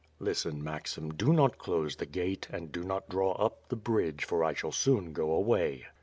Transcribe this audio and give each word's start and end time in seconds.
"Listen, 0.17 0.63
Maxim, 0.63 1.13
do 1.13 1.31
not 1.31 1.59
close 1.59 1.95
the 1.95 2.07
gate, 2.07 2.47
and 2.49 2.71
do 2.71 2.83
not 2.83 3.07
draw 3.07 3.33
up 3.33 3.69
the 3.69 3.75
bridge, 3.75 4.25
for 4.25 4.43
I 4.43 4.55
shall 4.55 4.71
soon 4.71 5.13
go 5.13 5.31
away." 5.31 5.85